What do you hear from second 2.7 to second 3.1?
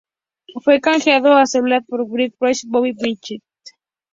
Bobby